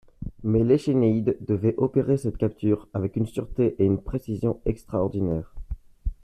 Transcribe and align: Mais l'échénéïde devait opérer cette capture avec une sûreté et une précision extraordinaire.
Mais 0.41 0.63
l'échénéïde 0.63 1.37
devait 1.45 1.75
opérer 1.77 2.17
cette 2.17 2.39
capture 2.39 2.87
avec 2.91 3.15
une 3.17 3.27
sûreté 3.27 3.75
et 3.77 3.85
une 3.85 4.01
précision 4.01 4.59
extraordinaire. 4.65 5.53